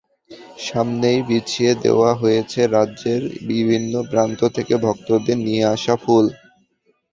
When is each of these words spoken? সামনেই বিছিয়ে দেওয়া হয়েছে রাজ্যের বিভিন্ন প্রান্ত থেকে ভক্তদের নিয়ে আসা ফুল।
সামনেই 0.59 1.19
বিছিয়ে 1.27 1.71
দেওয়া 1.83 2.11
হয়েছে 2.13 2.59
রাজ্যের 2.67 3.21
বিভিন্ন 3.49 3.93
প্রান্ত 4.11 4.39
থেকে 4.55 4.73
ভক্তদের 4.85 5.37
নিয়ে 5.45 5.63
আসা 5.75 5.95
ফুল। 6.03 6.25